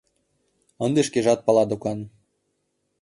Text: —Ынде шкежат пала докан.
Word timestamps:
—Ынде 0.85 1.01
шкежат 1.07 1.39
пала 1.45 1.63
докан. 1.69 1.99